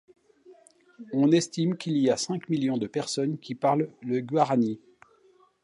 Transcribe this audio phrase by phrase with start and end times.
[1.13, 4.79] On estime qu'il y a cinq millions de personnes qui parlent le guarani.